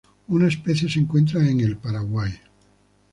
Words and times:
Una 0.29 0.47
especie 0.47 0.89
se 0.89 0.99
encuentra 0.99 1.47
en 1.47 1.59
el 1.61 1.77
Paraguay. 1.77 2.31